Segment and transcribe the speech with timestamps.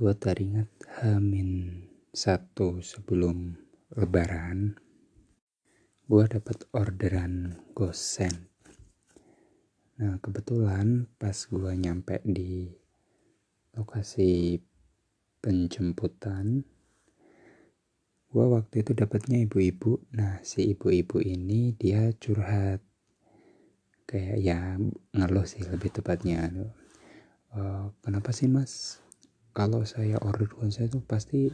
[0.00, 0.72] gue teringat
[1.04, 1.76] Hamin
[2.08, 3.52] satu sebelum
[4.00, 4.72] lebaran
[6.08, 8.48] gue dapat orderan gosen.
[10.00, 12.72] Nah kebetulan pas gue nyampe di
[13.76, 14.56] lokasi
[15.44, 16.64] penjemputan
[18.32, 20.00] gue waktu itu dapatnya ibu-ibu.
[20.16, 22.80] Nah si ibu-ibu ini dia curhat.
[24.08, 24.80] Kayak ya
[25.12, 26.48] ngeluh sih lebih tepatnya.
[27.52, 28.96] Uh, kenapa sih mas
[29.50, 31.50] kalau saya order gosen itu pasti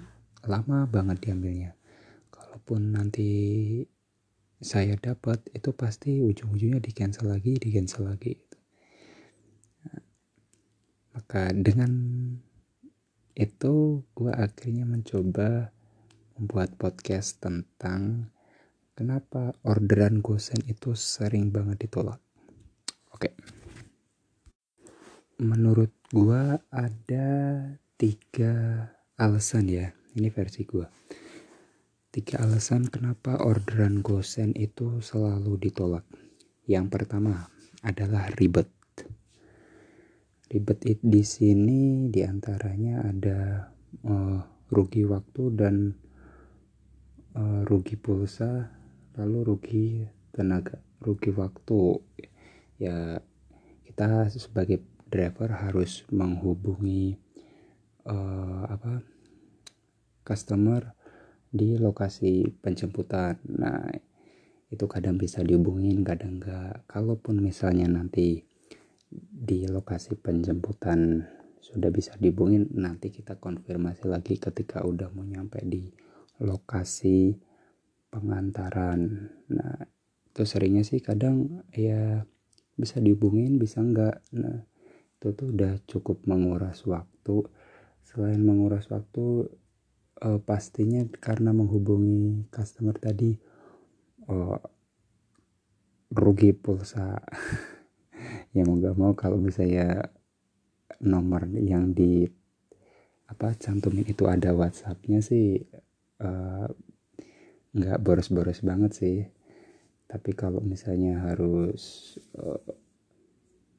[0.46, 1.72] lama banget diambilnya.
[2.30, 3.30] Kalaupun nanti
[4.60, 8.46] saya dapat itu pasti ujung-ujungnya di cancel lagi di cancel lagi
[11.16, 11.92] maka dengan
[13.32, 15.72] itu gue akhirnya mencoba
[16.36, 18.28] membuat podcast tentang
[18.92, 22.20] kenapa orderan gosen itu sering banget ditolak.
[23.16, 23.32] Oke.
[25.40, 27.28] Menurut gue ada
[27.96, 28.52] tiga
[29.16, 30.86] alasan ya ini versi gue
[32.16, 36.00] Tiga alasan kenapa orderan gosen itu selalu ditolak.
[36.64, 37.52] Yang pertama
[37.84, 38.72] adalah ribet.
[40.48, 43.68] Ribet di sini di antaranya ada
[44.08, 44.40] uh,
[44.72, 45.92] rugi waktu dan
[47.36, 48.64] uh, rugi pulsa,
[49.20, 49.86] lalu rugi
[50.32, 52.00] tenaga, rugi waktu.
[52.80, 53.20] Ya
[53.84, 54.80] kita sebagai
[55.12, 57.20] driver harus menghubungi
[58.06, 59.02] uh, apa
[60.26, 60.82] customer
[61.50, 63.38] di lokasi penjemputan.
[63.54, 63.86] Nah,
[64.66, 66.82] itu kadang bisa dihubungin, kadang enggak.
[66.90, 68.42] Kalaupun misalnya nanti
[69.16, 71.22] di lokasi penjemputan
[71.62, 75.86] sudah bisa dihubungin, nanti kita konfirmasi lagi ketika udah mau nyampe di
[76.42, 77.38] lokasi
[78.10, 79.30] pengantaran.
[79.50, 79.78] Nah,
[80.30, 82.26] itu seringnya sih kadang ya
[82.76, 84.20] bisa dihubungin, bisa enggak.
[84.34, 84.66] Nah,
[85.16, 87.46] itu tuh udah cukup menguras waktu.
[88.06, 89.50] Selain menguras waktu,
[90.22, 93.34] uh, pastinya karena menghubungi customer tadi
[94.30, 94.60] uh,
[96.14, 97.18] rugi pulsa.
[98.56, 100.08] Ya mau gak mau kalau misalnya
[101.04, 102.24] nomor yang di
[103.28, 105.60] apa cantumin itu ada WhatsAppnya sih
[106.24, 106.64] uh,
[107.76, 109.18] nggak boros-boros banget sih.
[110.08, 112.16] Tapi kalau misalnya harus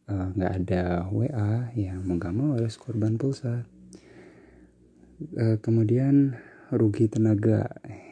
[0.06, 3.66] nggak uh, uh, ada WA ya mau gak mau harus korban pulsa
[5.20, 6.38] e, kemudian
[6.74, 7.68] rugi tenaga.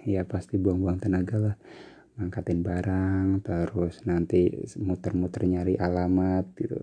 [0.06, 1.56] Ya pasti buang-buang tenaga lah.
[2.16, 6.80] Ngangkatin barang terus nanti muter-muter nyari alamat gitu.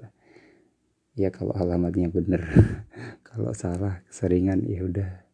[1.17, 2.43] Ya kalau alamatnya bener.
[3.33, 5.25] Kalau salah seringan ya udah.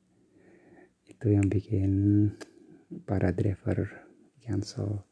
[1.10, 1.91] Itu yang bikin
[3.03, 3.91] para driver
[4.38, 5.03] cancel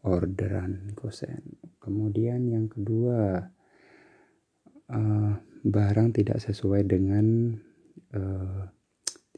[0.00, 3.52] orderan gosen kemudian yang kedua
[4.88, 7.52] uh, barang tidak sesuai dengan
[8.16, 8.64] uh,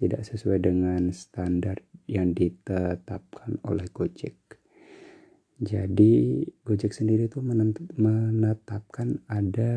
[0.02, 1.78] tidak sesuai dengan standar
[2.10, 4.34] yang ditetapkan oleh Gojek.
[5.62, 9.72] Jadi Gojek sendiri itu menetapkan ada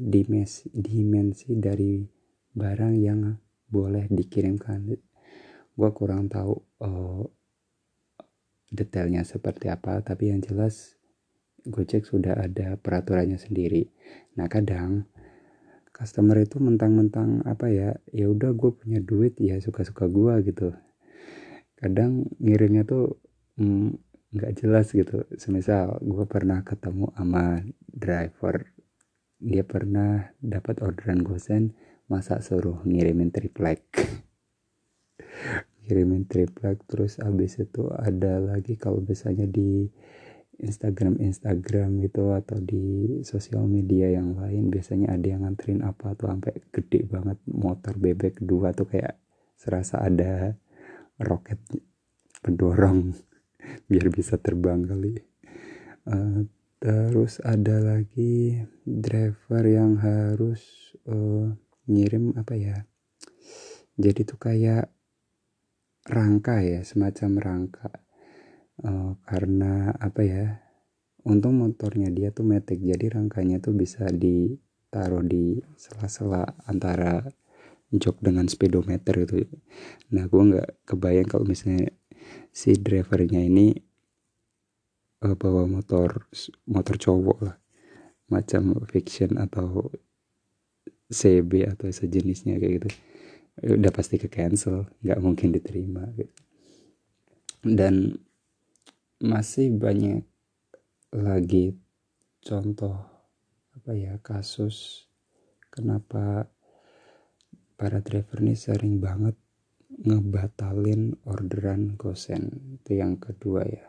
[0.00, 2.00] dimensi, dimensi dari
[2.56, 3.36] barang yang
[3.68, 4.88] boleh dikirimkan.
[5.76, 7.28] Gue kurang tahu uh,
[8.72, 10.96] detailnya seperti apa, tapi yang jelas
[11.68, 13.84] Gojek sudah ada peraturannya sendiri.
[14.40, 15.04] Nah kadang
[15.98, 20.70] customer itu mentang-mentang apa ya ya udah gue punya duit ya suka-suka gue gitu.
[21.74, 23.18] Kadang ngirimnya tuh
[23.58, 23.90] mm,
[24.38, 25.26] nggak mm, jelas gitu.
[25.34, 27.60] Semisal gue pernah ketemu sama
[27.90, 28.78] driver
[29.38, 31.74] dia pernah dapat orderan gosen
[32.10, 33.86] masa suruh ngirimin triplek
[35.86, 39.86] ngirimin triplek terus abis itu ada lagi kalau misalnya di
[40.58, 46.30] Instagram Instagram gitu atau di sosial media yang lain biasanya ada yang nganterin apa tuh
[46.30, 49.18] sampai gede banget motor bebek dua tuh kayak
[49.54, 50.58] serasa ada
[51.22, 51.58] roket
[52.42, 53.14] pendorong
[53.90, 55.14] biar bisa terbang kali.
[56.08, 56.48] Uh,
[56.78, 61.50] terus ada lagi driver yang harus uh,
[61.90, 62.78] ngirim apa ya
[63.98, 64.86] jadi tuh kayak
[66.06, 67.90] rangka ya semacam rangka
[68.84, 70.46] uh, karena apa ya
[71.26, 77.26] untung motornya dia tuh metik jadi rangkanya tuh bisa ditaruh di sela-sela antara
[77.88, 79.48] jok dengan speedometer itu
[80.12, 81.88] nah gue nggak kebayang kalau misalnya
[82.52, 83.72] si drivernya ini
[85.24, 86.28] uh, bawa motor
[86.68, 87.56] motor cowok lah
[88.28, 89.88] macam fiction atau
[91.08, 92.88] CB atau sejenisnya kayak gitu
[93.64, 96.36] udah pasti ke cancel nggak mungkin diterima gitu.
[97.64, 98.14] Dan
[99.18, 100.22] masih banyak
[101.10, 101.74] lagi
[102.38, 102.94] contoh
[103.74, 105.06] apa ya kasus
[105.74, 106.46] kenapa
[107.78, 109.38] para driver nih sering banget
[109.98, 112.74] ngebatalin orderan gosen.
[112.78, 113.86] Itu yang kedua ya.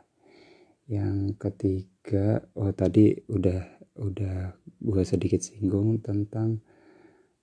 [0.89, 3.61] Yang ketiga oh tadi udah
[4.01, 6.61] udah gue sedikit singgung tentang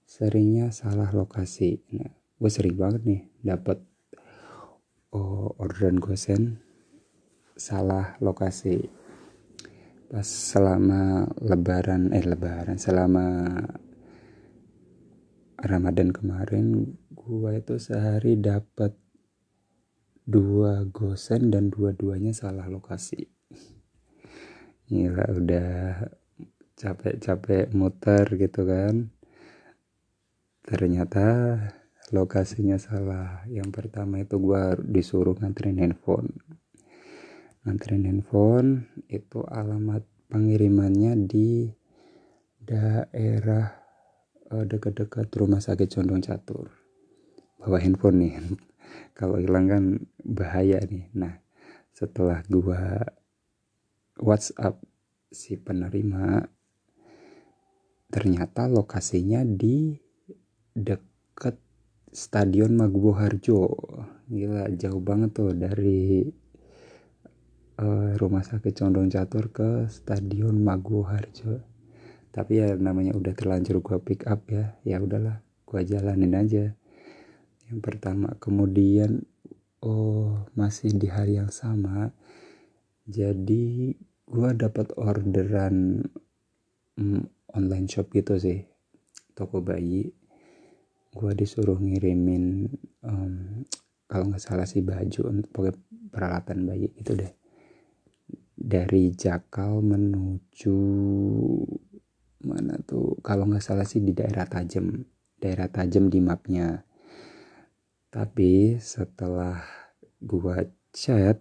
[0.03, 1.79] seringnya salah lokasi.
[1.95, 3.79] Nah gue sering banget nih dapat
[5.15, 6.66] oh, orderan gosen
[7.57, 8.85] salah lokasi.
[10.07, 13.59] Pas selama lebaran eh lebaran selama
[15.57, 18.95] Ramadan kemarin gua itu sehari dapat
[20.29, 23.25] dua gosen dan dua-duanya salah lokasi.
[24.87, 26.07] Gila udah
[26.77, 29.11] capek-capek muter gitu kan.
[30.63, 31.57] Ternyata
[32.15, 33.43] lokasinya salah.
[33.51, 36.37] Yang pertama itu gua disuruh nganterin handphone
[37.67, 41.67] nganterin handphone itu alamat pengirimannya di
[42.63, 43.75] daerah
[44.55, 46.71] uh, dekat-dekat rumah sakit Condong Catur.
[47.59, 48.35] Bawa handphone nih
[49.19, 49.85] kalau hilang kan
[50.23, 51.11] bahaya nih.
[51.19, 51.43] Nah
[51.91, 53.03] setelah gua
[54.23, 54.79] WhatsApp
[55.35, 56.47] si penerima
[58.07, 59.99] ternyata lokasinya di
[60.71, 61.59] deket
[62.15, 63.67] Stadion Maguwo Harjo
[64.31, 66.25] gila jauh banget tuh dari
[67.81, 71.77] uh, rumah sakit Condong Catur ke Stadion Maguwo Harjo
[72.37, 74.77] tapi ya namanya udah terlanjur gua pick up ya.
[74.85, 76.77] Ya udahlah gua jalanin aja.
[77.73, 79.25] Yang pertama kemudian
[79.81, 82.13] oh masih di hari yang sama
[83.09, 83.97] jadi
[84.29, 86.05] gua dapat orderan
[87.01, 87.25] mm,
[87.57, 88.69] online shop gitu sih
[89.33, 90.13] toko bayi.
[91.17, 92.69] Gua disuruh ngirimin
[93.01, 93.65] um,
[94.05, 95.73] kalau nggak salah sih baju untuk pakai
[96.13, 97.46] peralatan bayi itu deh
[98.67, 100.79] dari Jakal menuju
[102.43, 103.15] mana tuh?
[103.23, 105.07] Kalau nggak salah sih di daerah Tajem
[105.39, 106.83] daerah Tajem di mapnya.
[108.11, 109.63] Tapi setelah
[110.19, 111.39] gua chat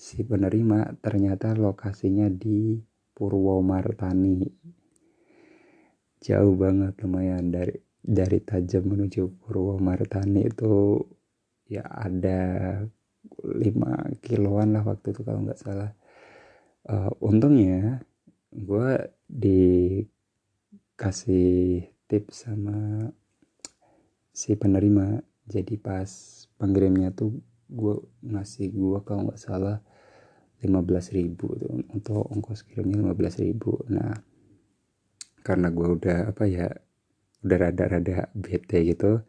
[0.00, 2.80] si penerima ternyata lokasinya di
[3.12, 4.40] Purwomartani.
[6.24, 11.04] Jauh banget lumayan dari dari Tajem menuju Purwomartani itu.
[11.68, 12.80] Ya ada
[13.44, 15.99] 5 kiloan lah waktu itu kalau nggak salah
[16.88, 18.00] uh, untungnya
[18.54, 20.08] gue dikasih
[22.08, 23.10] tips sama
[24.32, 25.20] si penerima.
[25.50, 26.08] Jadi pas
[26.56, 27.34] pengirimnya tuh
[27.66, 29.82] gue ngasih gue kalau nggak salah
[30.62, 31.82] 15 ribu tuh.
[31.90, 33.82] Untuk ongkos kirimnya 15 ribu.
[33.90, 34.14] Nah
[35.40, 36.68] karena gue udah apa ya
[37.40, 39.24] udah rada-rada bete gitu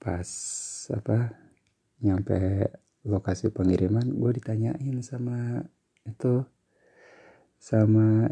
[0.00, 0.28] pas
[0.88, 1.36] apa
[2.00, 2.66] nyampe
[3.04, 5.60] lokasi pengiriman gue ditanyain sama
[6.08, 6.42] itu
[7.62, 8.26] sama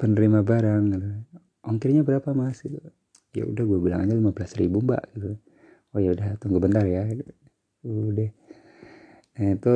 [0.00, 1.08] penerima barang gitu.
[1.68, 2.64] ongkirnya berapa mas?
[2.64, 2.80] Gitu.
[3.36, 5.36] Ya udah gue bilang aja lima belas ribu mbak gitu.
[5.92, 7.04] Oh ya udah tunggu bentar ya.
[7.84, 8.32] Udah
[9.36, 9.74] nah itu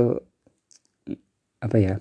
[1.60, 1.94] apa ya?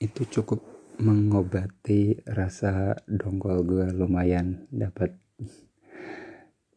[0.00, 0.64] Itu cukup
[1.00, 5.16] mengobati rasa dongkol gue lumayan dapat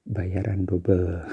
[0.03, 1.23] bayaran double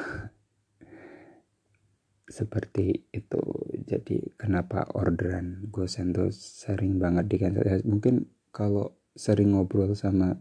[2.30, 3.42] seperti itu.
[3.90, 7.66] Jadi kenapa orderan gosen tuh sering banget di cancel?
[7.66, 10.38] Ya, mungkin kalau sering ngobrol sama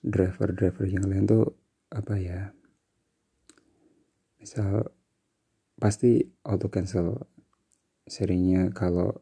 [0.00, 1.44] driver-driver yang lain tuh
[1.92, 2.40] apa ya
[4.40, 4.92] misal
[5.78, 7.16] pasti auto cancel
[8.04, 9.12] seringnya kalau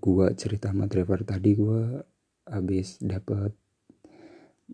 [0.00, 2.02] gua cerita sama driver tadi gua
[2.48, 3.52] habis dapat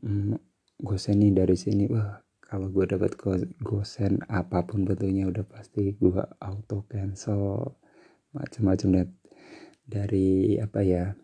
[0.02, 0.38] mm,
[0.82, 1.86] gosen nih dari sini.
[1.90, 3.16] Wah kalau gue dapat
[3.64, 7.72] gosen apa pun bentuknya udah pasti gue auto cancel
[8.36, 9.10] macam-macam net
[9.84, 11.16] dari apa ya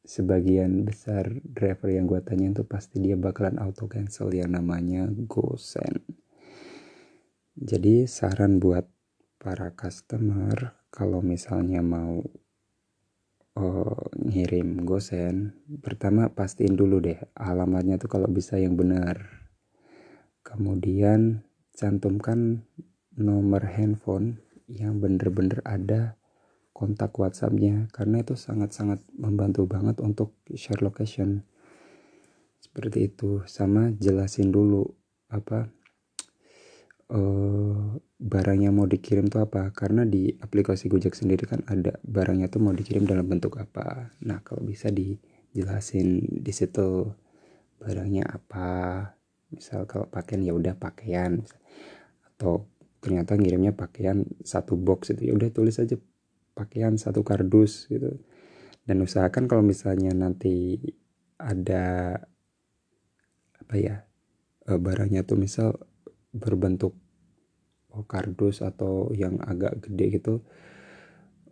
[0.00, 6.02] sebagian besar driver yang gue tanya itu pasti dia bakalan auto cancel yang namanya gosen.
[7.54, 8.88] Jadi saran buat
[9.36, 12.24] para customer kalau misalnya mau
[13.60, 15.52] uh, ngirim gosen
[15.84, 19.39] pertama pastiin dulu deh alamatnya tuh kalau bisa yang benar
[20.50, 21.46] kemudian
[21.78, 22.66] cantumkan
[23.14, 26.18] nomor handphone yang bener-bener ada
[26.74, 31.44] kontak WhatsAppnya karena itu sangat-sangat membantu banget untuk share location.
[32.60, 34.86] Seperti itu sama jelasin dulu
[35.30, 35.70] apa
[37.12, 39.74] uh, barangnya mau dikirim tuh apa.
[39.76, 44.14] Karena di aplikasi Gojek sendiri kan ada barangnya tuh mau dikirim dalam bentuk apa.
[44.24, 47.10] Nah kalau bisa dijelasin di situ
[47.80, 48.68] barangnya apa
[49.50, 51.42] misal kalau pakaian ya udah pakaian
[52.34, 52.66] atau
[53.00, 55.96] ternyata ngirimnya pakaian satu box itu ya udah tulis aja
[56.54, 58.20] pakaian satu kardus gitu.
[58.84, 60.80] Dan usahakan kalau misalnya nanti
[61.40, 62.16] ada
[63.60, 63.96] apa ya
[64.68, 65.78] uh, barangnya tuh misal
[66.34, 66.92] berbentuk
[67.94, 70.34] oh, kardus atau yang agak gede gitu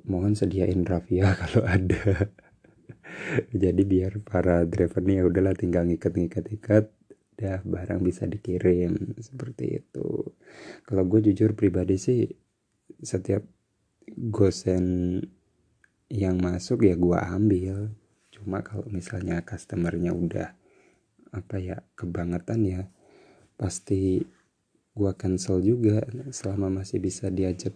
[0.09, 2.33] mohon sediain rafia kalau ada.
[3.53, 6.98] Jadi biar para driver nih ya udahlah tinggal ngikat-ngikat-ikat
[7.39, 9.15] dah barang bisa dikirim.
[9.23, 10.35] Seperti itu.
[10.83, 12.27] Kalau gue jujur pribadi sih
[12.99, 13.47] setiap
[14.11, 15.19] gosen
[16.11, 17.95] yang masuk ya gue ambil.
[18.35, 20.49] Cuma kalau misalnya customernya udah
[21.31, 22.83] apa ya kebangetan ya
[23.55, 24.19] pasti
[24.99, 26.03] gue cancel juga.
[26.35, 27.73] Selama masih bisa diajak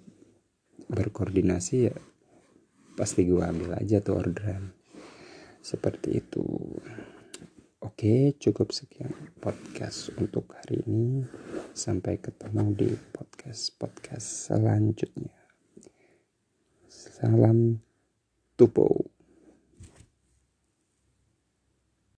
[0.90, 1.96] berkoordinasi ya
[2.98, 4.74] pasti gue ambil aja tuh orderan.
[5.62, 6.42] Seperti itu
[7.82, 9.10] oke cukup sekian
[9.42, 11.26] podcast untuk hari ini.
[11.74, 15.34] Sampai ketemu di podcast podcast selanjutnya.
[16.86, 17.82] Salam
[18.54, 19.11] tupo